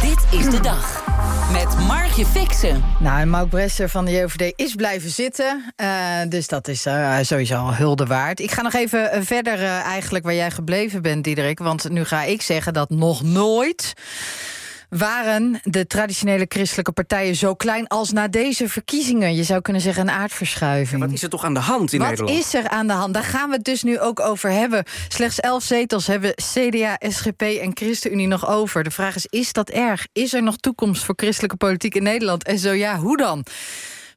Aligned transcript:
Dit 0.00 0.40
is 0.40 0.50
de 0.50 0.60
dag. 0.62 1.06
Met 1.52 1.86
Margje 1.86 2.26
Fixen. 2.26 2.84
Nou, 3.00 3.20
en 3.20 3.30
Mauk 3.30 3.48
Bresser 3.48 3.88
van 3.88 4.04
de 4.04 4.10
JOVD 4.10 4.52
is 4.56 4.74
blijven 4.74 5.10
zitten. 5.10 5.72
Uh, 5.76 5.88
dus 6.28 6.46
dat 6.46 6.68
is 6.68 6.86
uh, 6.86 7.18
sowieso 7.22 7.56
al 7.56 7.74
hulde 7.74 8.06
waard. 8.06 8.40
Ik 8.40 8.50
ga 8.50 8.62
nog 8.62 8.74
even 8.74 9.10
uh, 9.14 9.22
verder 9.22 9.62
eigenlijk 9.64 10.24
waar 10.24 10.34
jij 10.34 10.50
gebleven 10.50 11.02
bent, 11.02 11.24
Diederik. 11.24 11.58
Want 11.58 11.88
nu 11.88 12.04
ga 12.04 12.22
ik 12.22 12.42
zeggen 12.42 12.72
dat 12.72 12.90
nog 12.90 13.22
nooit 13.22 13.94
waren 14.88 15.60
de 15.62 15.86
traditionele 15.86 16.46
christelijke 16.48 16.92
partijen 16.92 17.34
zo 17.34 17.54
klein 17.54 17.86
als 17.86 18.12
na 18.12 18.28
deze 18.28 18.68
verkiezingen? 18.68 19.34
Je 19.34 19.42
zou 19.42 19.60
kunnen 19.60 19.82
zeggen 19.82 20.02
een 20.02 20.14
aardverschuiving. 20.14 21.00
Ja, 21.00 21.06
wat 21.06 21.14
is 21.14 21.22
er 21.22 21.28
toch 21.28 21.44
aan 21.44 21.54
de 21.54 21.60
hand 21.60 21.92
in 21.92 21.98
wat 21.98 22.08
Nederland? 22.08 22.36
Wat 22.36 22.46
is 22.46 22.54
er 22.54 22.68
aan 22.68 22.86
de 22.86 22.92
hand? 22.92 23.14
Daar 23.14 23.24
gaan 23.24 23.48
we 23.48 23.54
het 23.54 23.64
dus 23.64 23.82
nu 23.82 24.00
ook 24.00 24.20
over 24.20 24.50
hebben. 24.50 24.84
Slechts 25.08 25.40
elf 25.40 25.62
zetels 25.62 26.06
hebben 26.06 26.34
CDA, 26.34 26.96
SGP 27.08 27.42
en 27.42 27.70
ChristenUnie 27.74 28.26
nog 28.26 28.48
over. 28.48 28.84
De 28.84 28.90
vraag 28.90 29.16
is, 29.16 29.26
is 29.26 29.52
dat 29.52 29.70
erg? 29.70 30.06
Is 30.12 30.32
er 30.32 30.42
nog 30.42 30.56
toekomst 30.56 31.04
voor 31.04 31.14
christelijke 31.16 31.56
politiek 31.56 31.94
in 31.94 32.02
Nederland? 32.02 32.44
En 32.44 32.58
zo 32.58 32.72
ja, 32.72 32.96
hoe 32.96 33.16
dan? 33.16 33.44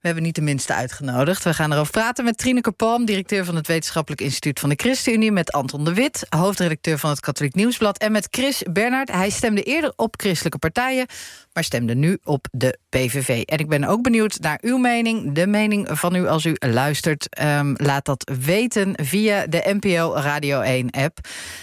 We 0.01 0.07
hebben 0.07 0.25
niet 0.25 0.35
de 0.35 0.41
minste 0.41 0.73
uitgenodigd. 0.73 1.43
We 1.43 1.53
gaan 1.53 1.73
erover 1.73 1.91
praten 1.91 2.23
met 2.23 2.37
Trineke 2.37 2.71
Palm, 2.71 3.05
directeur 3.05 3.45
van 3.45 3.55
het 3.55 3.67
Wetenschappelijk 3.67 4.21
Instituut 4.21 4.59
van 4.59 4.69
de 4.69 4.75
ChristenUnie, 4.75 5.31
met 5.31 5.51
Anton 5.51 5.83
de 5.83 5.93
Wit, 5.93 6.25
hoofdredacteur 6.29 6.97
van 6.97 7.09
het 7.09 7.19
Katholiek 7.19 7.55
Nieuwsblad, 7.55 7.97
en 7.97 8.11
met 8.11 8.27
Chris 8.31 8.63
Bernard. 8.71 9.11
Hij 9.11 9.29
stemde 9.29 9.63
eerder 9.63 9.93
op 9.95 10.19
christelijke 10.19 10.57
partijen, 10.57 11.05
maar 11.53 11.63
stemde 11.63 11.95
nu 11.95 12.17
op 12.23 12.47
de 12.51 12.77
PVV. 12.89 13.43
En 13.43 13.57
ik 13.57 13.69
ben 13.69 13.83
ook 13.83 14.01
benieuwd 14.01 14.39
naar 14.39 14.57
uw 14.61 14.77
mening, 14.77 15.33
de 15.33 15.47
mening 15.47 15.87
van 15.91 16.15
u 16.15 16.27
als 16.27 16.45
u 16.45 16.55
luistert. 16.59 17.41
Um, 17.41 17.73
laat 17.77 18.05
dat 18.05 18.31
weten 18.39 18.93
via 19.03 19.47
de 19.47 19.77
NPO 19.79 20.13
Radio 20.13 20.61
1-app. 20.61 21.17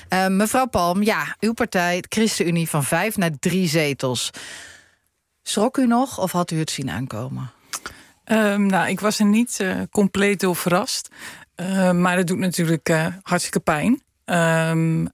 Um, 0.09 0.37
mevrouw 0.37 0.67
Palm, 0.67 1.03
ja, 1.03 1.37
uw 1.41 1.53
partij, 1.53 2.05
ChristenUnie, 2.09 2.69
van 2.69 2.85
vijf 2.85 3.17
naar 3.17 3.33
drie 3.41 3.69
zetels. 3.69 4.31
Schrok 5.43 5.77
u 5.77 5.87
nog 5.87 6.19
of 6.19 6.33
had 6.33 6.51
u 6.51 6.59
het 6.59 6.71
zien 6.71 6.91
aankomen? 6.91 7.57
Um, 8.33 8.67
nou, 8.67 8.89
ik 8.89 9.01
was 9.01 9.19
er 9.19 9.27
niet 9.27 9.59
uh, 9.61 9.83
compleet 9.91 10.41
door 10.41 10.57
verrast. 10.57 11.09
Uh, 11.57 11.91
maar 11.91 12.17
het 12.17 12.27
doet 12.27 12.39
natuurlijk 12.39 12.89
uh, 12.89 13.07
hartstikke 13.23 13.61
pijn. 13.61 14.03
Um, 14.25 15.09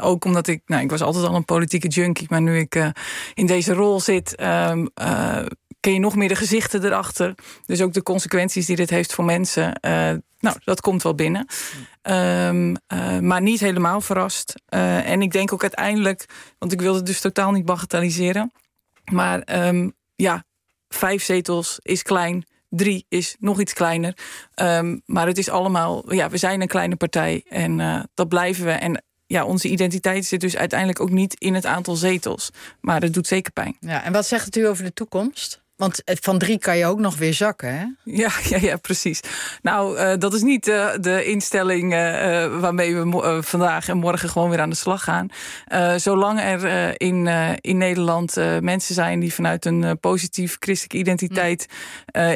ook 0.00 0.24
omdat 0.24 0.46
ik, 0.46 0.62
nou, 0.66 0.82
ik 0.82 0.90
was 0.90 1.00
altijd 1.00 1.24
al 1.24 1.34
een 1.34 1.44
politieke 1.44 1.88
junkie, 1.88 2.26
maar 2.30 2.42
nu 2.42 2.58
ik 2.58 2.92
in 3.34 3.46
deze 3.46 3.72
rol 3.72 4.00
zit, 4.00 4.40
um, 4.40 4.90
ken 5.80 5.92
je 5.92 5.98
nog 5.98 6.16
meer 6.16 6.28
de 6.28 6.34
gezichten 6.34 6.84
erachter. 6.84 7.34
Dus 7.66 7.82
ook 7.82 7.92
de 7.92 8.02
consequenties 8.02 8.66
die 8.66 8.76
dit 8.76 8.90
heeft 8.90 9.14
voor 9.14 9.24
mensen. 9.24 9.78
nou, 10.38 10.56
dat 10.64 10.80
komt 10.80 11.02
wel 11.02 11.14
binnen. 11.14 11.46
Maar 13.20 13.42
niet 13.42 13.60
helemaal 13.60 14.00
verrast. 14.00 14.54
en 14.68 15.22
ik 15.22 15.32
denk 15.32 15.52
ook 15.52 15.62
uiteindelijk, 15.62 16.26
want 16.58 16.72
ik 16.72 16.80
wilde 16.80 17.02
dus 17.02 17.20
totaal 17.20 17.52
niet 17.52 17.64
bagatelliseren. 17.64 18.52
Maar 19.04 19.44
ja, 20.14 20.44
vijf 20.94 21.22
zetels 21.22 21.78
is 21.82 22.02
klein. 22.02 22.44
Drie 22.68 23.06
is 23.08 23.36
nog 23.38 23.60
iets 23.60 23.72
kleiner. 23.72 24.16
Um, 24.54 25.02
maar 25.06 25.26
het 25.26 25.38
is 25.38 25.48
allemaal, 25.48 26.14
ja, 26.14 26.30
we 26.30 26.36
zijn 26.36 26.60
een 26.60 26.68
kleine 26.68 26.96
partij 26.96 27.44
en 27.48 27.78
uh, 27.78 28.02
dat 28.14 28.28
blijven 28.28 28.64
we. 28.64 28.70
En 28.70 29.02
ja, 29.26 29.44
onze 29.44 29.68
identiteit 29.68 30.24
zit 30.24 30.40
dus 30.40 30.56
uiteindelijk 30.56 31.00
ook 31.00 31.10
niet 31.10 31.34
in 31.34 31.54
het 31.54 31.66
aantal 31.66 31.96
zetels. 31.96 32.50
Maar 32.80 33.00
het 33.00 33.14
doet 33.14 33.26
zeker 33.26 33.52
pijn. 33.52 33.76
Ja, 33.80 34.04
en 34.04 34.12
wat 34.12 34.26
zegt 34.26 34.44
het 34.44 34.56
u 34.56 34.66
over 34.66 34.84
de 34.84 34.92
toekomst? 34.92 35.62
Want 35.80 36.02
van 36.04 36.38
drie 36.38 36.58
kan 36.58 36.76
je 36.76 36.86
ook 36.86 36.98
nog 36.98 37.16
weer 37.16 37.34
zakken, 37.34 37.78
hè? 37.78 37.84
Ja, 38.04 38.30
ja, 38.50 38.58
ja 38.60 38.76
precies. 38.76 39.20
Nou, 39.62 39.98
uh, 39.98 40.12
dat 40.18 40.34
is 40.34 40.42
niet 40.42 40.68
uh, 40.68 40.88
de 41.00 41.24
instelling 41.24 41.92
uh, 41.92 41.98
waarmee 42.60 42.96
we 42.96 43.38
vandaag 43.42 43.88
en 43.88 43.96
morgen 43.96 44.28
gewoon 44.28 44.50
weer 44.50 44.60
aan 44.60 44.70
de 44.70 44.76
slag 44.76 45.04
gaan. 45.04 45.28
zolang 45.96 46.40
er 46.40 46.92
in, 47.00 47.26
in 47.60 47.78
Nederland 47.78 48.36
mensen 48.60 48.94
zijn 48.94 49.20
die 49.20 49.34
vanuit 49.34 49.64
een 49.64 49.98
positief 50.00 50.56
christelijke 50.58 50.98
identiteit 50.98 51.66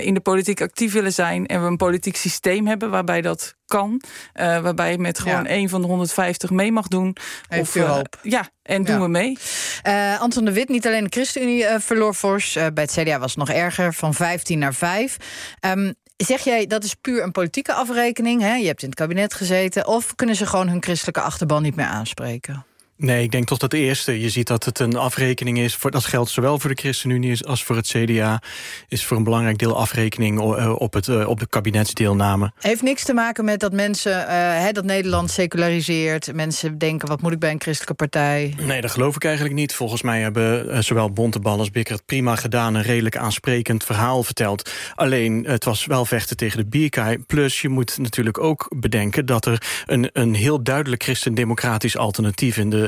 in 0.00 0.14
de 0.14 0.20
politiek 0.20 0.60
actief 0.60 0.92
willen 0.92 1.12
zijn 1.12 1.46
en 1.46 1.60
we 1.60 1.66
een 1.66 1.76
politiek 1.76 2.16
systeem 2.16 2.66
hebben 2.66 2.90
waarbij 2.90 3.20
dat 3.20 3.54
kan. 3.76 4.00
Uh, 4.34 4.60
waarbij 4.60 4.90
je 4.90 4.98
met 4.98 5.18
gewoon 5.18 5.42
ja. 5.42 5.48
één 5.48 5.68
van 5.68 5.80
de 5.80 5.86
150 5.86 6.50
mee 6.50 6.72
mag 6.72 6.88
doen. 6.88 7.16
Heeft 7.48 7.68
of, 7.68 7.74
uh, 7.74 7.90
hoop. 7.90 8.18
Ja, 8.22 8.48
en 8.62 8.84
doen 8.84 8.94
ja. 8.94 9.00
we 9.00 9.08
mee. 9.08 9.38
Uh, 9.86 10.20
Anton 10.20 10.44
de 10.44 10.52
Wit, 10.52 10.68
niet 10.68 10.86
alleen 10.86 11.04
de 11.04 11.10
ChristenUnie 11.10 11.66
verloor 11.78 12.14
fors. 12.14 12.52
bij 12.52 12.84
het 12.84 12.92
CDA 12.92 13.18
was 13.18 13.34
het 13.34 13.46
nog 13.46 13.56
erger, 13.56 13.94
van 13.94 14.14
15 14.14 14.58
naar 14.58 14.74
5. 14.74 15.16
Um, 15.60 15.94
zeg 16.16 16.44
jij 16.44 16.66
dat 16.66 16.84
is 16.84 16.94
puur 16.94 17.22
een 17.22 17.32
politieke 17.32 17.72
afrekening? 17.72 18.40
Hè? 18.40 18.54
Je 18.54 18.66
hebt 18.66 18.82
in 18.82 18.88
het 18.88 18.98
kabinet 18.98 19.34
gezeten. 19.34 19.86
Of 19.86 20.14
kunnen 20.14 20.36
ze 20.36 20.46
gewoon 20.46 20.68
hun 20.68 20.82
christelijke 20.82 21.20
achterban 21.20 21.62
niet 21.62 21.76
meer 21.76 21.86
aanspreken? 21.86 22.64
Nee, 22.96 23.22
ik 23.22 23.30
denk 23.30 23.46
toch 23.46 23.58
dat 23.58 23.70
de 23.70 23.78
eerste. 23.78 24.20
Je 24.20 24.28
ziet 24.28 24.46
dat 24.46 24.64
het 24.64 24.78
een 24.78 24.96
afrekening 24.96 25.58
is. 25.58 25.74
Voor, 25.74 25.90
dat 25.90 26.04
geldt 26.04 26.30
zowel 26.30 26.58
voor 26.58 26.74
de 26.74 26.80
ChristenUnie 26.80 27.46
als 27.46 27.64
voor 27.64 27.76
het 27.76 27.86
CDA. 27.86 28.42
Is 28.88 29.04
voor 29.04 29.16
een 29.16 29.24
belangrijk 29.24 29.58
deel 29.58 29.76
afrekening 29.76 30.38
op, 30.78 30.92
het, 30.92 31.26
op 31.26 31.40
de 31.40 31.46
kabinetsdeelname. 31.46 32.52
Heeft 32.58 32.82
niks 32.82 33.04
te 33.04 33.14
maken 33.14 33.44
met 33.44 33.60
dat 33.60 33.72
mensen, 33.72 34.12
uh, 34.12 34.26
hè, 34.28 34.72
dat 34.72 34.84
Nederland 34.84 35.30
seculariseert. 35.30 36.34
Mensen 36.34 36.78
denken, 36.78 37.08
wat 37.08 37.20
moet 37.20 37.32
ik 37.32 37.38
bij 37.38 37.50
een 37.50 37.60
christelijke 37.60 37.94
partij? 37.94 38.54
Nee, 38.60 38.80
dat 38.80 38.90
geloof 38.90 39.16
ik 39.16 39.24
eigenlijk 39.24 39.54
niet. 39.54 39.74
Volgens 39.74 40.02
mij 40.02 40.20
hebben 40.20 40.66
uh, 40.66 40.78
zowel 40.78 41.10
Bontebal 41.10 41.58
als 41.58 41.70
Bikker 41.70 41.94
het 41.94 42.06
prima 42.06 42.36
gedaan. 42.36 42.74
Een 42.74 42.82
redelijk 42.82 43.16
aansprekend 43.16 43.84
verhaal 43.84 44.22
verteld. 44.22 44.70
Alleen, 44.94 45.44
het 45.46 45.64
was 45.64 45.86
wel 45.86 46.04
vechten 46.04 46.36
tegen 46.36 46.58
de 46.58 46.66
bierkaai. 46.66 47.18
Plus, 47.18 47.60
je 47.60 47.68
moet 47.68 47.98
natuurlijk 47.98 48.38
ook 48.38 48.66
bedenken 48.76 49.26
dat 49.26 49.46
er 49.46 49.62
een, 49.86 50.10
een 50.12 50.34
heel 50.34 50.62
duidelijk 50.62 51.02
christendemocratisch 51.02 51.96
alternatief 51.96 52.56
in 52.56 52.70
de 52.70 52.82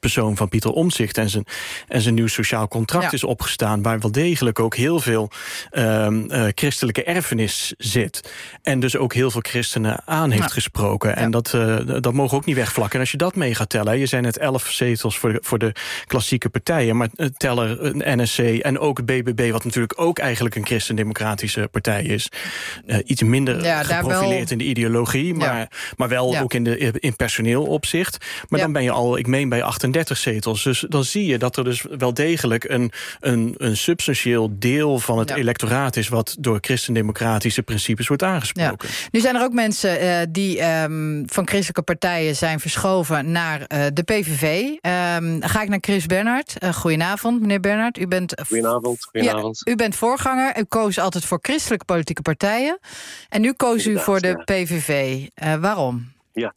persoon 0.00 0.36
van 0.36 0.48
Pieter 0.48 0.70
Omzicht 0.70 1.18
en 1.18 1.30
zijn, 1.30 1.44
en 1.88 2.00
zijn 2.00 2.14
nieuw 2.14 2.26
sociaal 2.26 2.68
contract 2.68 3.04
ja. 3.04 3.12
is 3.12 3.24
opgestaan, 3.24 3.82
waar 3.82 4.00
wel 4.00 4.12
degelijk 4.12 4.58
ook 4.58 4.76
heel 4.76 5.00
veel 5.00 5.30
uh, 5.72 6.06
uh, 6.10 6.44
christelijke 6.54 7.04
erfenis 7.04 7.74
zit. 7.78 8.32
En 8.62 8.80
dus 8.80 8.96
ook 8.96 9.14
heel 9.14 9.30
veel 9.30 9.40
christenen 9.40 10.02
aan 10.04 10.30
heeft 10.30 10.42
ja. 10.42 10.48
gesproken. 10.48 11.16
En 11.16 11.30
ja. 11.30 11.40
dat, 11.40 11.50
dat 12.02 12.12
mogen 12.12 12.36
ook 12.36 12.44
niet 12.44 12.56
wegvlakken. 12.56 12.94
En 12.94 13.00
als 13.00 13.10
je 13.10 13.16
dat 13.16 13.34
mee 13.34 13.54
gaat 13.54 13.68
tellen, 13.68 13.98
je 13.98 14.06
zijn 14.06 14.22
net 14.22 14.38
elf 14.38 14.70
zetels 14.70 15.18
voor 15.18 15.32
de, 15.32 15.38
voor 15.42 15.58
de 15.58 15.72
klassieke 16.06 16.48
partijen, 16.48 16.96
maar 16.96 17.08
teller 17.36 17.78
NSC 17.92 18.38
en 18.38 18.78
ook 18.78 18.96
het 18.96 19.06
BBB, 19.06 19.50
wat 19.50 19.64
natuurlijk 19.64 20.00
ook 20.00 20.18
eigenlijk 20.18 20.54
een 20.54 20.66
christendemocratische 20.66 21.68
partij 21.70 22.02
is. 22.02 22.28
iets 23.04 23.22
minder 23.22 23.84
geprofileerd 23.84 24.48
wel... 24.48 24.48
in 24.48 24.58
de 24.58 24.64
ideologie, 24.64 25.34
maar, 25.34 25.70
maar 25.96 26.08
wel 26.08 26.38
ook 26.38 26.54
in, 26.54 26.64
de, 26.64 26.78
in 27.00 27.16
personeel 27.16 27.64
opzicht. 27.64 28.26
Maar 28.48 28.60
dan 28.60 28.72
ben 28.72 28.82
je 28.82 28.87
al, 28.90 29.18
ik 29.18 29.26
meen 29.26 29.48
bij 29.48 29.62
38 29.62 30.16
zetels. 30.16 30.62
Dus 30.62 30.84
dan 30.88 31.04
zie 31.04 31.26
je 31.26 31.38
dat 31.38 31.56
er 31.56 31.64
dus 31.64 31.84
wel 31.98 32.14
degelijk 32.14 32.64
een, 32.64 32.92
een, 33.20 33.54
een 33.56 33.76
substantieel 33.76 34.50
deel 34.58 34.98
van 34.98 35.18
het 35.18 35.28
ja. 35.28 35.36
electoraat 35.36 35.96
is... 35.96 36.08
wat 36.08 36.36
door 36.38 36.58
christendemocratische 36.60 37.62
principes 37.62 38.08
wordt 38.08 38.22
aangesproken. 38.22 38.88
Ja. 38.88 38.94
Nu 39.10 39.20
zijn 39.20 39.34
er 39.34 39.42
ook 39.42 39.52
mensen 39.52 40.02
uh, 40.02 40.18
die 40.30 40.64
um, 40.64 41.24
van 41.26 41.46
christelijke 41.46 41.82
partijen 41.82 42.36
zijn 42.36 42.60
verschoven 42.60 43.32
naar 43.32 43.60
uh, 43.60 43.86
de 43.92 44.02
PVV. 44.02 44.62
Um, 44.62 45.42
ga 45.42 45.62
ik 45.62 45.68
naar 45.68 45.78
Chris 45.80 46.06
Bernhard. 46.06 46.54
Uh, 46.58 46.72
goedenavond, 46.72 47.40
meneer 47.40 47.60
Bernhard. 47.60 47.98
U 47.98 48.06
bent, 48.06 48.42
goedenavond, 48.46 49.04
goedenavond. 49.04 49.60
Ja, 49.64 49.72
u 49.72 49.76
bent 49.76 49.96
voorganger. 49.96 50.58
U 50.58 50.64
koos 50.64 50.98
altijd 50.98 51.24
voor 51.24 51.38
christelijke 51.42 51.84
politieke 51.84 52.22
partijen. 52.22 52.78
En 53.28 53.40
nu 53.40 53.52
koos 53.52 53.86
u 53.86 53.98
voor 53.98 54.20
de 54.20 54.42
PVV. 54.44 55.26
waarom? 55.60 56.12
Ja, 56.32 56.54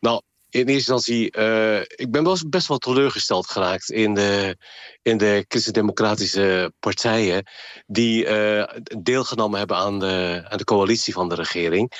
nou, 0.00 0.22
in 0.50 0.66
eerste 0.66 0.92
instantie, 0.92 1.36
uh, 1.38 1.80
ik 1.80 2.10
ben 2.10 2.24
wel 2.24 2.38
best 2.48 2.68
wel 2.68 2.78
teleurgesteld 2.78 3.50
geraakt 3.50 3.90
in 3.90 4.14
de, 4.14 4.56
in 5.02 5.16
de 5.16 5.44
christendemocratische 5.48 6.72
partijen 6.80 7.46
die 7.86 8.26
uh, 8.26 8.64
deelgenomen 8.98 9.58
hebben 9.58 9.76
aan 9.76 9.98
de, 9.98 10.44
aan 10.48 10.58
de 10.58 10.64
coalitie 10.64 11.12
van 11.12 11.28
de 11.28 11.34
regering. 11.34 11.92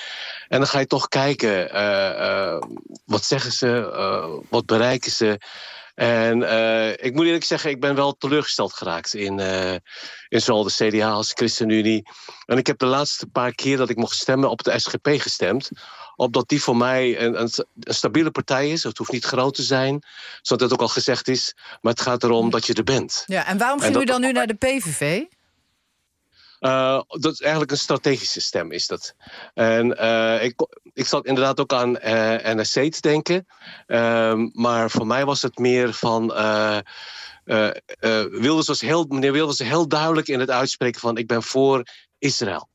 En 0.48 0.58
dan 0.58 0.68
ga 0.68 0.78
je 0.78 0.86
toch 0.86 1.08
kijken, 1.08 1.74
uh, 1.74 2.58
wat 3.04 3.24
zeggen 3.24 3.52
ze, 3.52 4.42
wat 4.48 4.66
bereiken 4.66 5.10
ze. 5.10 5.38
En 5.94 6.42
ik 7.04 7.14
moet 7.14 7.26
eerlijk 7.26 7.44
zeggen, 7.44 7.70
ik 7.70 7.80
ben 7.80 7.94
wel 7.94 8.16
teleurgesteld 8.16 8.72
geraakt 8.72 9.14
in, 9.14 9.38
in 10.28 10.40
zowel 10.42 10.62
de 10.62 10.72
CDA 10.72 11.10
als 11.10 11.28
de 11.28 11.34
ChristenUnie. 11.34 12.08
En 12.46 12.58
ik 12.58 12.66
heb 12.66 12.78
de 12.78 12.86
laatste 12.86 13.26
paar 13.26 13.54
keer 13.54 13.76
dat 13.76 13.90
ik 13.90 13.96
mocht 13.96 14.16
stemmen 14.16 14.50
op 14.50 14.62
de 14.62 14.78
SGP 14.78 15.08
gestemd 15.08 15.70
opdat 16.20 16.48
die 16.48 16.62
voor 16.62 16.76
mij 16.76 17.20
een, 17.20 17.40
een, 17.40 17.50
een, 17.80 17.94
stabiele 17.94 18.30
partij 18.30 18.70
is. 18.70 18.82
Het 18.82 18.98
hoeft 18.98 19.12
niet 19.12 19.24
groot 19.24 19.54
te 19.54 19.62
zijn, 19.62 20.02
zoals 20.42 20.62
dat 20.62 20.72
ook 20.72 20.80
al 20.80 20.88
gezegd 20.88 21.28
is. 21.28 21.54
Maar 21.80 21.92
het 21.92 22.02
gaat 22.02 22.22
erom 22.22 22.50
dat 22.50 22.66
je 22.66 22.74
er 22.74 22.84
bent. 22.84 23.22
Ja, 23.26 23.46
en 23.46 23.58
waarom 23.58 23.80
ging 23.80 23.94
en 23.94 24.00
u 24.00 24.04
dan 24.04 24.20
nu 24.20 24.32
naar 24.32 24.46
de 24.46 24.54
PVV? 24.54 25.22
Uh, 26.60 27.00
dat 27.08 27.32
is 27.32 27.40
eigenlijk 27.40 27.70
een 27.70 27.78
strategische 27.78 28.40
stem, 28.40 28.72
is 28.72 28.86
dat. 28.86 29.14
En 29.54 29.86
uh, 30.00 30.44
ik, 30.44 30.66
ik 30.92 31.06
zat 31.06 31.26
inderdaad 31.26 31.60
ook 31.60 31.72
aan 31.72 31.96
uh, 31.96 32.54
NSC 32.54 32.92
te 32.92 33.00
denken. 33.00 33.46
maar 34.52 34.90
voor 34.90 35.06
mij 35.06 35.24
was 35.24 35.42
het 35.42 35.58
meer 35.58 35.92
van... 35.92 36.26
Wilders 38.30 38.66
was 38.66 38.80
heel, 38.80 39.04
meneer 39.08 39.32
Wilders 39.32 39.58
was 39.58 39.68
heel 39.68 39.88
duidelijk 39.88 40.28
in 40.28 40.40
het 40.40 40.50
uitspreken 40.50 41.00
van... 41.00 41.16
ik 41.16 41.26
ben 41.26 41.42
voor 41.42 41.82
Israël. 42.18 42.68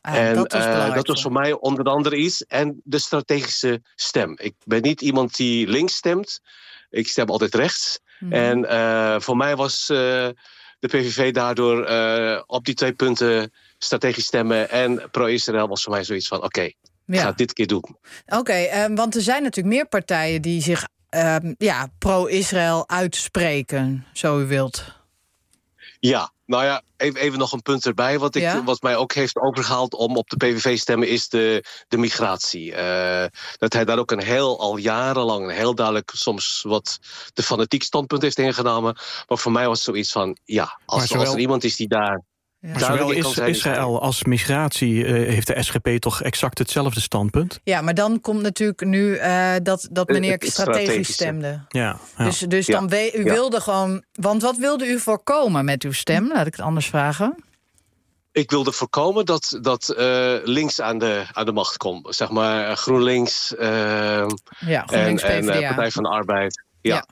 Ah, 0.00 0.14
en 0.14 0.34
dat 0.34 0.52
was, 0.52 0.64
uh, 0.64 0.94
dat 0.94 1.06
was 1.06 1.22
voor 1.22 1.32
mij 1.32 1.52
onder 1.52 1.84
andere 1.84 2.16
iets. 2.16 2.44
En 2.44 2.80
de 2.84 2.98
strategische 2.98 3.82
stem. 3.94 4.34
Ik 4.38 4.54
ben 4.64 4.82
niet 4.82 5.00
iemand 5.00 5.36
die 5.36 5.66
links 5.66 5.94
stemt. 5.94 6.40
Ik 6.90 7.08
stem 7.08 7.28
altijd 7.28 7.54
rechts. 7.54 8.00
Mhm. 8.18 8.32
En 8.32 9.22
voor 9.22 9.36
mij 9.36 9.56
was 9.56 9.90
de 10.84 10.98
PVV 10.98 11.32
daardoor 11.32 11.86
op 12.46 12.64
die 12.64 12.74
twee 12.74 12.92
punten 12.92 13.52
strategisch 13.78 14.24
stemmen 14.24 14.70
en 14.70 15.02
pro-Israël 15.10 15.68
was 15.68 15.82
voor 15.82 15.92
mij 15.92 16.04
zoiets 16.04 16.28
van: 16.28 16.36
oké, 16.36 16.46
okay, 16.46 16.74
ja. 17.04 17.20
ga 17.20 17.28
het 17.28 17.38
dit 17.38 17.52
keer 17.52 17.66
doen. 17.66 17.96
Oké, 18.26 18.52
ehm, 18.52 18.94
want 18.94 19.14
er 19.14 19.22
zijn 19.22 19.42
natuurlijk 19.42 19.74
meer 19.74 19.86
partijen 19.86 20.42
die 20.42 20.62
zich 20.62 20.88
ehm, 21.08 21.54
ja, 21.58 21.88
pro-Israël 21.98 22.88
uitspreken, 22.88 24.06
zo 24.12 24.40
u 24.40 24.46
wilt. 24.46 24.84
Ja, 26.06 26.32
nou 26.46 26.64
ja, 26.64 26.82
even, 26.96 27.20
even 27.20 27.38
nog 27.38 27.52
een 27.52 27.62
punt 27.62 27.86
erbij. 27.86 28.18
Wat, 28.18 28.34
ik, 28.34 28.52
wat 28.64 28.82
mij 28.82 28.96
ook 28.96 29.12
heeft 29.12 29.36
overgehaald 29.36 29.94
om 29.94 30.16
op 30.16 30.28
de 30.30 30.36
PVV 30.36 30.78
stemmen 30.78 31.08
is 31.08 31.28
de, 31.28 31.64
de 31.88 31.96
migratie. 31.96 32.72
Uh, 32.72 33.24
dat 33.56 33.72
hij 33.72 33.84
daar 33.84 33.98
ook 33.98 34.10
een 34.10 34.22
heel, 34.22 34.60
al 34.60 34.76
jarenlang, 34.76 35.44
een 35.44 35.54
heel 35.54 35.74
duidelijk, 35.74 36.10
soms 36.14 36.62
wat 36.66 36.98
de 37.32 37.42
fanatiek 37.42 37.82
standpunt 37.82 38.22
heeft 38.22 38.38
ingenomen. 38.38 38.98
Maar 39.28 39.38
voor 39.38 39.52
mij 39.52 39.66
was 39.66 39.76
het 39.76 39.86
zoiets 39.86 40.12
van: 40.12 40.36
ja, 40.44 40.80
als, 40.84 41.14
als 41.16 41.32
er 41.32 41.38
iemand 41.38 41.64
is 41.64 41.76
die 41.76 41.88
daar 41.88 42.22
maar 42.72 42.80
zowel 42.80 43.10
is 43.10 43.38
Israël 43.38 44.00
als 44.00 44.24
migratie 44.24 44.94
uh, 44.94 45.28
heeft 45.28 45.46
de 45.46 45.62
SGP 45.62 45.88
toch 45.88 46.22
exact 46.22 46.58
hetzelfde 46.58 47.00
standpunt? 47.00 47.60
Ja, 47.64 47.80
maar 47.80 47.94
dan 47.94 48.20
komt 48.20 48.42
natuurlijk 48.42 48.84
nu 48.84 49.16
uh, 49.16 49.52
dat, 49.62 49.88
dat 49.90 50.08
meneer 50.08 50.36
strategisch 50.38 51.12
stemde. 51.12 51.64
Ja, 51.68 51.98
ja. 52.16 52.24
Dus, 52.24 52.38
dus 52.38 52.66
dan 52.66 52.88
we, 52.88 53.12
u 53.16 53.24
wilde 53.24 53.60
gewoon. 53.60 54.04
Want 54.12 54.42
wat 54.42 54.56
wilde 54.56 54.86
u 54.86 54.98
voorkomen 54.98 55.64
met 55.64 55.82
uw 55.82 55.92
stem? 55.92 56.28
Laat 56.28 56.46
ik 56.46 56.52
het 56.52 56.64
anders 56.64 56.86
vragen. 56.86 57.44
Ik 58.32 58.50
wilde 58.50 58.72
voorkomen 58.72 59.26
dat, 59.26 59.58
dat 59.60 59.94
uh, 59.98 60.36
links 60.42 60.80
aan 60.80 60.98
de, 60.98 61.26
aan 61.32 61.44
de 61.44 61.52
macht 61.52 61.76
komt. 61.76 62.14
Zeg 62.14 62.30
maar 62.30 62.76
GroenLinks, 62.76 63.54
ja, 63.58 64.26
GroenLinks 64.86 65.22
en, 65.22 65.48
en 65.48 65.66
Partij 65.66 65.90
van 65.90 66.02
de 66.02 66.08
Arbeid. 66.08 66.62
Ja. 66.90 67.06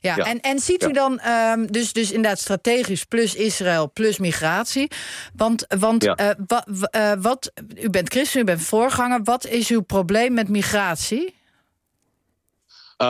Ja, 0.00 0.16
En, 0.16 0.40
en 0.40 0.58
ziet 0.58 0.84
u 0.84 0.92
dan 0.92 1.20
um, 1.26 1.72
dus, 1.72 1.92
dus 1.92 2.10
inderdaad 2.10 2.38
strategisch 2.38 3.04
plus 3.04 3.34
Israël 3.34 3.90
plus 3.92 4.18
migratie? 4.18 4.90
Want, 5.36 5.64
want 5.78 6.04
ja. 6.04 6.36
uh, 6.36 7.12
wat, 7.20 7.52
u 7.74 7.90
bent 7.90 8.08
christen, 8.08 8.40
u 8.40 8.44
bent 8.44 8.62
voorganger. 8.62 9.20
Wat 9.22 9.46
is 9.46 9.68
uw 9.68 9.80
probleem 9.80 10.34
met 10.34 10.48
migratie? 10.48 11.34
Uh, 12.98 13.08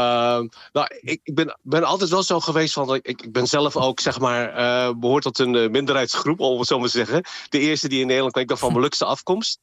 nou, 0.73 0.87
ik, 1.01 1.21
ik 1.23 1.35
ben, 1.35 1.59
ben, 1.63 1.85
altijd 1.85 2.11
wel 2.11 2.23
zo 2.23 2.41
geweest 2.41 2.73
van. 2.73 2.95
Ik, 2.95 3.07
ik 3.07 3.33
ben 3.33 3.47
zelf 3.47 3.77
ook, 3.77 4.01
zeg 4.01 4.19
maar, 4.19 4.59
uh, 4.59 4.95
behoort 4.97 5.23
tot 5.23 5.39
een 5.39 5.71
minderheidsgroep, 5.71 6.41
om 6.41 6.59
het 6.59 6.69
zo 6.69 6.79
maar 6.79 6.89
te 6.89 6.97
zeggen. 6.97 7.25
De 7.49 7.59
eerste 7.59 7.89
die 7.89 8.01
in 8.01 8.07
Nederland 8.07 8.33
kwam, 8.33 8.43
ik 8.43 8.49
dan 8.49 8.59
van 8.59 8.73
Molukse 8.73 9.05
afkomst. 9.05 9.59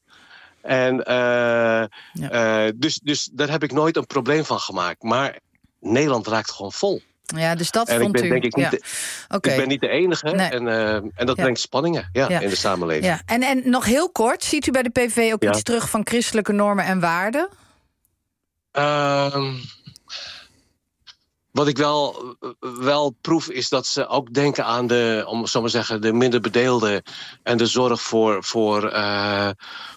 En 0.60 0.94
uh, 0.94 1.84
ja. 2.12 2.70
dus, 2.74 3.00
dus 3.02 3.28
daar 3.32 3.50
heb 3.50 3.62
ik 3.62 3.72
nooit 3.72 3.96
een 3.96 4.06
probleem 4.06 4.44
van 4.44 4.58
gemaakt. 4.58 5.02
Maar 5.02 5.38
Nederland 5.80 6.26
raakt 6.26 6.50
gewoon 6.50 6.72
vol. 6.72 7.02
Ja, 7.36 7.54
dus 7.54 7.70
dat 7.70 7.88
en 7.88 8.00
vond 8.00 8.16
ik 8.16 8.20
ben, 8.20 8.24
u. 8.24 8.28
Denk 8.28 8.44
ik, 8.44 8.56
niet 8.56 8.70
de, 8.70 8.82
ik 9.34 9.56
ben 9.56 9.68
niet 9.68 9.80
de 9.80 9.88
enige. 9.88 10.30
En, 10.30 10.66
uh, 10.66 10.94
en 10.94 11.26
dat 11.26 11.36
brengt 11.36 11.60
spanningen 11.60 12.08
ja, 12.12 12.28
in 12.28 12.48
de 12.48 12.56
samenleving. 12.56 13.06
Ja. 13.06 13.20
En, 13.26 13.42
en 13.42 13.62
nog 13.64 13.84
heel 13.84 14.10
kort, 14.10 14.44
ziet 14.44 14.66
u 14.66 14.70
bij 14.70 14.82
de 14.82 14.90
PV 14.90 15.30
ook 15.32 15.44
iets 15.44 15.62
terug 15.62 15.90
van 15.90 16.06
christelijke 16.06 16.52
normen 16.52 16.84
en 16.84 17.00
waarden? 17.00 17.48
Uh, 18.72 19.44
wat 21.50 21.68
ik 21.68 21.76
wel, 21.76 22.29
wel 22.60 23.16
proef 23.20 23.48
is 23.48 23.68
dat 23.68 23.86
ze 23.86 24.06
ook 24.06 24.34
denken 24.34 24.64
aan 24.64 24.86
de, 24.86 25.24
om 25.26 25.46
zo 25.46 25.60
maar 25.60 25.70
zeggen, 25.70 26.00
de 26.00 26.12
minder 26.12 26.40
bedeelden 26.40 27.02
en 27.42 27.56
de 27.56 27.66
zorg 27.66 28.02
voor, 28.02 28.44
voor, 28.44 28.92
uh, 28.92 29.50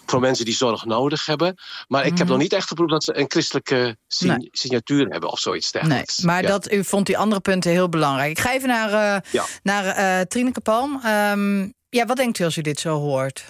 voor 0.06 0.20
mensen 0.20 0.44
die 0.44 0.54
zorg 0.54 0.84
nodig 0.84 1.26
hebben. 1.26 1.54
Maar 1.88 2.02
ik 2.06 2.10
heb 2.10 2.18
mhm. 2.18 2.28
nog 2.28 2.38
niet 2.38 2.52
echt 2.52 2.68
geproefd 2.68 2.90
dat 2.90 3.04
ze 3.04 3.18
een 3.18 3.30
christelijke 3.30 3.96
sign 4.06 4.48
signatuur 4.50 5.08
hebben 5.08 5.30
of 5.30 5.38
zoiets 5.38 5.72
dergelijks. 5.72 6.18
Nee, 6.18 6.26
maar 6.26 6.42
dat, 6.42 6.72
u 6.72 6.84
vond 6.84 7.06
die 7.06 7.18
andere 7.18 7.40
punten 7.40 7.70
heel 7.70 7.88
belangrijk. 7.88 8.30
Ik 8.30 8.38
ga 8.38 8.52
even 8.52 8.68
naar, 8.68 8.90
uh, 8.90 9.32
ja. 9.32 9.44
naar 9.62 9.98
uh, 9.98 10.20
Trineke 10.20 10.60
Palm. 10.60 11.00
Um, 11.06 11.74
ja, 11.88 12.06
wat 12.06 12.16
denkt 12.16 12.38
u 12.38 12.44
als 12.44 12.56
u 12.56 12.62
dit 12.62 12.80
zo 12.80 12.98
hoort? 12.98 13.44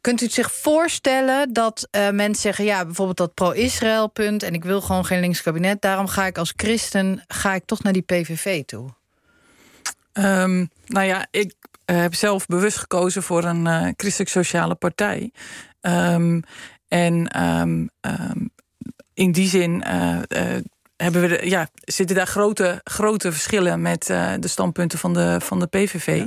Kunt 0.00 0.20
u 0.20 0.24
het 0.24 0.34
zich 0.34 0.52
voorstellen 0.52 1.52
dat 1.52 1.88
uh, 1.90 2.10
mensen 2.10 2.42
zeggen... 2.42 2.64
ja, 2.64 2.84
bijvoorbeeld 2.84 3.16
dat 3.16 3.34
pro-Israël 3.34 4.08
punt... 4.08 4.42
en 4.42 4.54
ik 4.54 4.64
wil 4.64 4.80
gewoon 4.80 5.04
geen 5.04 5.20
links 5.20 5.42
kabinet... 5.42 5.82
daarom 5.82 6.06
ga 6.06 6.26
ik 6.26 6.38
als 6.38 6.52
christen 6.56 7.24
ga 7.26 7.54
ik 7.54 7.64
toch 7.64 7.82
naar 7.82 7.92
die 7.92 8.02
PVV 8.02 8.64
toe? 8.64 8.88
Um, 10.12 10.70
nou 10.86 11.06
ja, 11.06 11.26
ik 11.30 11.54
uh, 11.86 11.96
heb 12.00 12.14
zelf 12.14 12.46
bewust 12.46 12.76
gekozen 12.76 13.22
voor 13.22 13.44
een 13.44 13.66
uh, 13.66 13.88
christelijk-sociale 13.96 14.74
partij. 14.74 15.32
Um, 15.80 16.42
en 16.88 17.42
um, 17.42 17.90
in 19.14 19.32
die 19.32 19.48
zin 19.48 19.82
hebben 20.96 21.20
we 21.20 21.28
de, 21.28 21.40
ja, 21.42 21.68
zitten 21.80 22.16
daar 22.16 22.26
grote, 22.26 22.80
grote 22.84 23.32
verschillen... 23.32 23.82
met 23.82 24.06
de 24.40 24.48
standpunten 24.48 24.98
van 24.98 25.14
de, 25.14 25.36
van 25.40 25.58
de 25.60 25.66
PVV. 25.66 26.24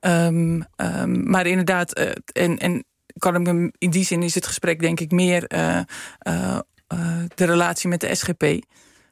Ja. 0.00 0.30
maar 1.06 1.46
inderdaad, 1.46 1.92
en, 2.32 2.58
en 2.58 2.84
kan 3.18 3.34
ik 3.34 3.52
me, 3.52 3.72
in 3.78 3.90
die 3.90 4.04
zin 4.04 4.22
is 4.22 4.34
het 4.34 4.46
gesprek 4.46 4.80
denk 4.80 5.00
ik 5.00 5.10
meer 5.10 5.44
uh, 5.54 5.80
uh, 6.28 6.58
de 7.34 7.44
relatie 7.44 7.88
met 7.88 8.00
de 8.00 8.14
SGP. 8.14 8.44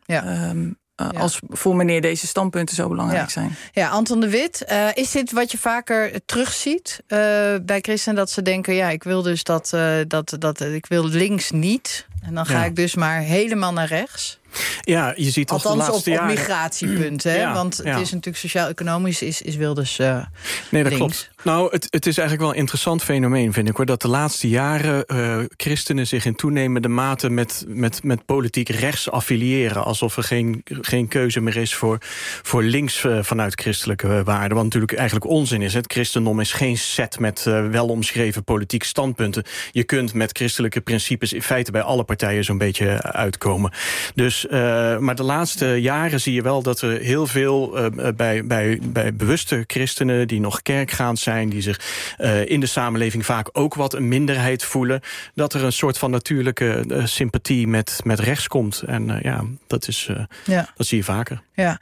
Ja. 0.04 0.48
Um, 0.48 0.78
ja. 1.08 1.20
Als 1.20 1.40
voor 1.48 1.76
meneer 1.76 2.00
deze 2.00 2.26
standpunten 2.26 2.74
zo 2.74 2.88
belangrijk 2.88 3.22
ja. 3.22 3.28
zijn. 3.28 3.56
Ja, 3.72 3.88
Anton 3.88 4.20
de 4.20 4.30
Wit, 4.30 4.64
uh, 4.70 4.88
is 4.94 5.10
dit 5.10 5.32
wat 5.32 5.50
je 5.50 5.58
vaker 5.58 6.20
terugziet 6.26 7.02
uh, 7.02 7.18
bij 7.62 7.78
christenen? 7.80 8.16
Dat 8.16 8.30
ze 8.30 8.42
denken, 8.42 8.74
ja, 8.74 8.88
ik 8.88 9.02
wil 9.02 9.22
dus 9.22 9.44
dat, 9.44 9.72
uh, 9.74 9.96
dat, 10.06 10.36
dat 10.38 10.60
ik 10.60 10.86
wil 10.86 11.08
links 11.08 11.50
niet. 11.50 12.06
En 12.22 12.34
dan 12.34 12.46
ga 12.46 12.58
ja. 12.58 12.64
ik 12.64 12.76
dus 12.76 12.94
maar 12.94 13.20
helemaal 13.20 13.72
naar 13.72 13.86
rechts. 13.86 14.39
Ja, 14.80 15.12
je 15.16 15.30
ziet 15.30 15.50
Althans 15.50 15.74
de 15.74 15.80
laatste 15.80 16.10
op, 16.10 16.16
jaren... 16.16 16.30
op 16.30 16.36
migratiepunt, 16.36 17.22
hè? 17.22 17.36
Ja, 17.40 17.54
Want 17.54 17.76
het 17.76 17.86
is 17.86 18.10
natuurlijk 18.10 18.36
sociaal-economisch 18.36 19.22
is, 19.22 19.42
is 19.42 19.56
Wilders 19.56 19.98
uh, 19.98 20.24
Nee, 20.70 20.82
dat 20.82 20.92
links. 20.92 20.96
klopt. 20.96 21.30
Nou, 21.42 21.70
het, 21.70 21.86
het 21.90 22.06
is 22.06 22.18
eigenlijk 22.18 22.40
wel 22.40 22.50
een 22.50 22.60
interessant 22.60 23.02
fenomeen, 23.02 23.52
vind 23.52 23.68
ik. 23.68 23.76
hoor. 23.76 23.86
Dat 23.86 24.02
de 24.02 24.08
laatste 24.08 24.48
jaren 24.48 25.04
uh, 25.06 25.38
christenen 25.56 26.06
zich 26.06 26.24
in 26.24 26.34
toenemende 26.34 26.88
mate... 26.88 27.30
met, 27.30 27.64
met, 27.68 28.02
met 28.02 28.24
politiek 28.24 28.68
rechts 28.68 29.10
affiliëren. 29.10 29.84
Alsof 29.84 30.16
er 30.16 30.22
geen, 30.22 30.62
geen 30.64 31.08
keuze 31.08 31.40
meer 31.40 31.56
is 31.56 31.74
voor, 31.74 31.98
voor 32.42 32.62
links 32.62 33.04
uh, 33.04 33.18
vanuit 33.22 33.60
christelijke 33.60 34.22
waarden. 34.24 34.54
Wat 34.56 34.64
natuurlijk 34.64 34.92
eigenlijk 34.92 35.26
onzin 35.26 35.62
is. 35.62 35.74
Het 35.74 35.92
christendom 35.92 36.40
is 36.40 36.52
geen 36.52 36.78
set 36.78 37.18
met 37.18 37.42
wel 37.70 37.88
omschreven 37.88 38.44
politieke 38.44 38.86
standpunten. 38.86 39.44
Je 39.70 39.84
kunt 39.84 40.14
met 40.14 40.36
christelijke 40.36 40.80
principes 40.80 41.32
in 41.32 41.42
feite 41.42 41.70
bij 41.70 41.82
alle 41.82 42.04
partijen 42.04 42.44
zo'n 42.44 42.58
beetje 42.58 43.02
uitkomen. 43.02 43.72
Dus, 44.14 44.39
uh, 44.44 44.98
maar 44.98 45.14
de 45.14 45.22
laatste 45.22 45.66
jaren 45.66 46.20
zie 46.20 46.34
je 46.34 46.42
wel 46.42 46.62
dat 46.62 46.80
er 46.80 47.00
heel 47.00 47.26
veel 47.26 47.78
uh, 47.78 48.10
bij, 48.16 48.46
bij, 48.46 48.78
bij 48.82 49.14
bewuste 49.14 49.64
christenen... 49.66 50.28
die 50.28 50.40
nog 50.40 50.62
kerkgaand 50.62 51.18
zijn, 51.18 51.48
die 51.48 51.62
zich 51.62 51.80
uh, 52.18 52.48
in 52.48 52.60
de 52.60 52.66
samenleving 52.66 53.26
vaak 53.26 53.48
ook 53.52 53.74
wat 53.74 53.94
een 53.94 54.08
minderheid 54.08 54.64
voelen... 54.64 55.00
dat 55.34 55.54
er 55.54 55.64
een 55.64 55.72
soort 55.72 55.98
van 55.98 56.10
natuurlijke 56.10 56.84
sympathie 57.04 57.66
met, 57.66 58.00
met 58.04 58.20
rechts 58.20 58.48
komt. 58.48 58.82
En 58.86 59.18
ja, 59.22 59.44
dat, 59.66 59.88
is, 59.88 60.10
ja, 60.44 60.68
dat 60.76 60.86
zie 60.86 60.98
je 60.98 61.04
vaker. 61.04 61.42
Ja, 61.54 61.80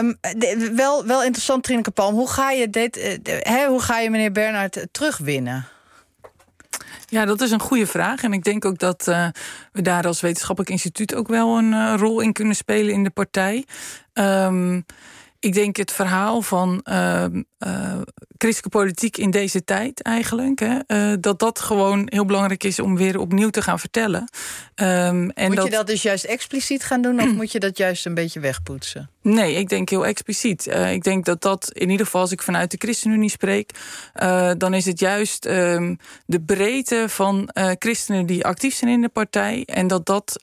um, 0.00 0.16
de, 0.20 0.72
wel, 0.76 1.06
wel 1.06 1.22
interessant, 1.22 1.62
Trineke 1.62 1.90
Palm. 1.90 2.14
Hoe 2.14 2.30
ga 2.30 2.50
je, 2.50 2.70
dit, 2.70 3.18
hè, 3.42 3.66
hoe 3.66 3.82
ga 3.82 3.98
je 3.98 4.10
meneer 4.10 4.32
Bernhard 4.32 4.86
terugwinnen? 4.92 5.66
Ja, 7.06 7.24
dat 7.24 7.40
is 7.40 7.50
een 7.50 7.60
goede 7.60 7.86
vraag. 7.86 8.22
En 8.22 8.32
ik 8.32 8.44
denk 8.44 8.64
ook 8.64 8.78
dat 8.78 9.06
uh, 9.08 9.28
we 9.72 9.82
daar 9.82 10.06
als 10.06 10.20
wetenschappelijk 10.20 10.72
instituut 10.72 11.14
ook 11.14 11.28
wel 11.28 11.58
een 11.58 11.72
uh, 11.72 11.94
rol 11.96 12.20
in 12.20 12.32
kunnen 12.32 12.56
spelen 12.56 12.94
in 12.94 13.04
de 13.04 13.10
partij. 13.10 13.64
Um, 14.12 14.84
ik 15.38 15.52
denk 15.52 15.76
het 15.76 15.92
verhaal 15.92 16.42
van 16.42 16.80
uh, 16.84 17.24
uh, 17.58 18.00
christelijke 18.38 18.78
politiek 18.78 19.16
in 19.16 19.30
deze 19.30 19.64
tijd 19.64 20.02
eigenlijk, 20.02 20.58
hè, 20.58 20.78
uh, 20.86 21.16
dat 21.20 21.38
dat 21.38 21.60
gewoon 21.60 22.06
heel 22.10 22.24
belangrijk 22.24 22.64
is 22.64 22.78
om 22.78 22.96
weer 22.96 23.18
opnieuw 23.18 23.50
te 23.50 23.62
gaan 23.62 23.78
vertellen. 23.78 24.20
Um, 24.20 25.30
en 25.30 25.46
moet 25.46 25.56
dat... 25.56 25.64
je 25.64 25.70
dat 25.70 25.86
dus 25.86 26.02
juist 26.02 26.24
expliciet 26.24 26.84
gaan 26.84 27.02
doen, 27.02 27.20
of 27.20 27.32
moet 27.40 27.52
je 27.52 27.58
dat 27.58 27.78
juist 27.78 28.06
een 28.06 28.14
beetje 28.14 28.40
wegpoetsen? 28.40 29.10
Nee, 29.22 29.54
ik 29.54 29.68
denk 29.68 29.88
heel 29.88 30.06
expliciet. 30.06 30.66
Uh, 30.66 30.92
ik 30.92 31.02
denk 31.02 31.24
dat 31.24 31.42
dat, 31.42 31.70
in 31.72 31.90
ieder 31.90 32.06
geval 32.06 32.20
als 32.20 32.32
ik 32.32 32.42
vanuit 32.42 32.70
de 32.70 32.76
ChristenUnie 32.78 33.30
spreek, 33.30 33.70
uh, 34.22 34.50
dan 34.58 34.74
is 34.74 34.84
het 34.84 35.00
juist 35.00 35.46
um, 35.46 35.98
de 36.26 36.40
breedte 36.40 37.04
van 37.08 37.50
christenen 37.78 38.26
die 38.26 38.44
actief 38.44 38.74
zijn 38.74 38.90
in 38.90 39.00
de 39.00 39.08
partij. 39.08 39.62
En 39.66 39.86
dat 39.86 40.06
dat 40.06 40.40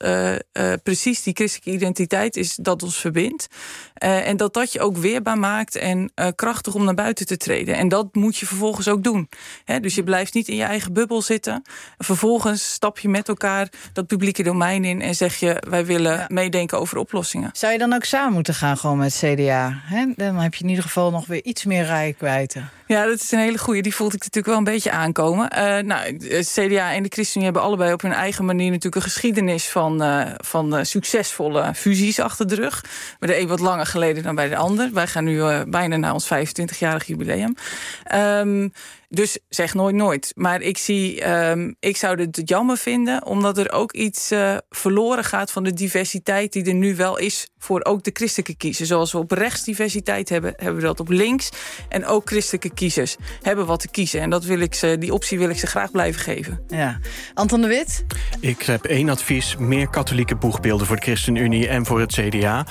precies 0.84 1.24
die 1.24 1.34
christelijke 1.34 1.72
identiteit 1.72 2.36
is 2.36 2.56
dat 2.56 2.84
ons 2.84 2.98
verbindt. 2.98 3.48
en 3.94 4.38
dat 4.38 4.54
dat 4.54 4.74
je 4.74 4.80
ook 4.80 4.98
weerbaar 4.98 5.38
maakt 5.38 5.76
en 5.76 6.12
krachtig 6.36 6.74
om 6.74 6.84
naar 6.84 6.94
buiten 6.94 7.26
te 7.26 7.38
treden. 7.38 7.76
En 7.76 7.85
dat 7.90 8.16
moet 8.16 8.38
je 8.38 8.46
vervolgens 8.46 8.88
ook 8.88 9.04
doen. 9.04 9.30
He, 9.66 9.80
dus 9.80 9.96
je 9.96 10.04
blijft 10.04 10.34
niet 10.34 10.48
in 10.48 10.56
je 10.56 10.64
eigen 10.64 10.94
bubbel 10.94 11.22
zitten. 11.22 11.62
Vervolgens 11.98 12.74
stap 12.74 13.00
je 13.00 13.10
met 13.10 13.28
elkaar 13.28 13.70
dat 13.94 14.08
publieke 14.08 14.44
domein 14.44 14.86
in 14.86 15.02
en 15.02 15.16
zeg 15.16 15.36
je: 15.36 15.64
wij 15.70 15.86
willen 15.86 16.18
ja. 16.18 16.26
meedenken 16.30 16.80
over 16.80 16.98
oplossingen. 16.98 17.50
Zou 17.54 17.74
je 17.74 17.80
dan 17.80 17.94
ook 17.94 18.04
samen 18.04 18.34
moeten 18.34 18.54
gaan? 18.54 18.78
gewoon 18.78 18.98
met 18.98 19.14
CDA. 19.14 19.82
Dan 20.16 20.36
heb 20.36 20.54
je 20.56 20.64
in 20.64 20.70
ieder 20.70 20.84
geval 20.84 21.12
nog 21.12 21.26
weer 21.26 21.44
iets 21.44 21.66
meer 21.66 21.86
rijkwijde. 21.86 22.64
Ja, 22.88 23.06
dat 23.06 23.22
is 23.22 23.32
een 23.32 23.40
hele 23.40 23.58
goede. 23.58 23.82
Die 23.82 23.96
voelde 23.96 24.16
ik 24.16 24.20
natuurlijk 24.20 24.48
wel 24.48 24.58
een 24.58 24.74
beetje 24.74 24.92
aankomen. 24.92 25.52
Uh, 25.58 25.78
nou, 25.78 26.18
CDA 26.40 26.94
en 26.94 27.04
de 27.04 27.10
ChristenUnie 27.10 27.44
hebben 27.44 27.62
allebei 27.62 27.94
op 27.94 28.02
hun 28.02 28.14
eigen 28.14 28.46
manier 28.46 28.68
natuurlijk 28.68 28.96
een 28.96 29.02
geschiedenis 29.02 29.70
van, 29.70 30.04
uh, 30.04 30.26
van 30.38 30.78
uh, 30.78 30.84
succesvolle 30.84 31.74
fusies 31.76 32.20
achter 32.20 32.48
de 32.48 32.56
rug. 32.56 32.84
Bij 33.20 33.30
de 33.30 33.40
een 33.40 33.48
wat 33.48 33.60
langer 33.60 33.86
geleden 33.86 34.24
dan 34.24 34.36
bij 34.36 34.50
de 34.50 34.56
ander. 34.56 34.90
Wij 34.94 35.08
gaan 35.08 35.24
nu 35.24 35.64
bijna 35.68 35.96
naar 35.96 36.14
ons 36.14 36.30
25-jarig 36.34 37.06
jubileum. 37.06 37.56
Um, 38.14 38.72
dus 39.10 39.40
zeg 39.50 39.74
nooit 39.74 39.96
nooit. 39.96 40.32
Maar 40.36 40.62
ik, 40.62 40.78
zie, 40.78 41.30
um, 41.30 41.76
ik 41.80 41.98
zou 41.98 42.22
het 42.22 42.42
jammer 42.46 42.78
vinden, 42.78 43.26
omdat 43.26 43.58
er 43.58 43.72
ook 43.72 43.94
iets 43.94 44.32
uh, 44.32 44.58
verloren 44.70 45.24
gaat 45.24 45.52
van 45.52 45.64
de 45.64 45.74
diversiteit 45.74 46.54
die 46.54 46.66
er 46.66 46.74
nu 46.74 46.96
wel 46.96 47.18
is 47.18 47.48
voor 47.58 47.84
ook 47.84 48.04
de 48.04 48.12
christelijke 48.14 48.56
kiezers. 48.56 48.90
Zoals 48.90 49.12
we 49.12 49.18
op 49.18 49.32
rechts 49.32 49.64
diversiteit 49.64 50.30
hebben, 50.30 50.54
hebben 50.56 50.76
we 50.76 50.88
dat 50.88 51.00
op 51.00 51.10
links. 51.10 51.50
En 51.90 52.06
ook 52.06 52.30
christelijke 52.30 52.74
kiezers 52.74 53.16
hebben 53.42 53.66
wat 53.66 53.80
te 53.80 53.88
kiezen. 53.88 54.22
En 54.22 54.30
dat 54.30 54.44
wil 54.44 54.60
ik 54.60 54.74
ze, 54.74 54.98
die 55.00 55.14
optie 55.14 55.40
wil 55.40 55.50
ik 55.50 55.60
ze 55.60 55.68
graag 55.68 55.92
blijven 55.92 56.22
geven. 56.22 56.64
Ja. 56.68 57.00
Anton 57.34 57.62
de 57.62 57.68
Wit? 57.68 58.06
Ik 58.46 58.62
heb 58.62 58.84
één 58.86 59.10
advies: 59.10 59.56
meer 59.58 59.90
katholieke 59.90 60.36
boegbeelden 60.36 60.88
voor 60.88 60.96
de 60.96 61.02
ChristenUnie 61.02 61.68
en 61.68 61.86
voor 61.86 62.00
het 62.00 62.12
CDA. 62.14 62.66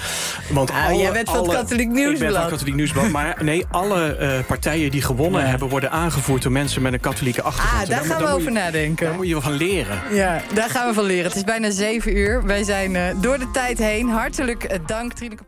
Want 0.49 0.71
ah, 0.71 0.87
alle, 0.87 0.97
jij 0.97 1.13
bent 1.13 1.31
van 1.31 1.49
het 1.49 1.53
Katholiek 1.53 1.89
Nieuwsblad. 1.89 2.21
Ik 2.21 2.33
ben 2.33 2.41
van 2.41 2.51
Katholiek 2.51 2.75
Nieuwsblad. 2.75 3.11
Maar 3.11 3.45
nee, 3.45 3.65
alle 3.71 4.17
uh, 4.21 4.47
partijen 4.47 4.91
die 4.91 5.03
gewonnen 5.03 5.41
ja. 5.41 5.47
hebben, 5.47 5.69
worden 5.69 5.91
aangevoerd 5.91 6.43
door 6.43 6.53
mensen 6.53 6.83
met 6.83 6.93
een 6.93 7.01
katholieke 7.01 7.43
achtergrond. 7.43 7.83
Ah, 7.83 7.89
daar 7.89 8.05
gaan 8.05 8.23
we 8.23 8.29
over 8.29 8.53
nadenken. 8.53 9.07
Daar 9.07 9.15
moet 9.15 9.29
je 9.29 9.41
van 9.41 9.53
leren. 9.53 10.03
Ja, 10.11 10.43
daar 10.53 10.71
gaan 10.71 10.89
we 10.89 10.95
van 10.95 11.05
leren. 11.05 11.25
Het 11.25 11.35
is 11.35 11.45
bijna 11.45 11.71
zeven 11.71 12.17
uur. 12.17 12.45
Wij 12.45 12.65
zijn 12.65 12.95
uh, 12.95 13.03
door 13.21 13.39
de 13.39 13.51
tijd 13.53 13.79
heen. 13.79 14.09
Hartelijk 14.09 14.79
dank, 14.87 15.13
Trineke. 15.13 15.43